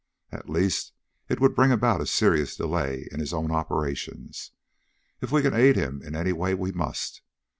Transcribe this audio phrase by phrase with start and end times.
[0.31, 0.93] At least
[1.29, 4.49] it would bring about a serious delay in his own operations.
[5.21, 7.21] If we can aid him in any way, we must.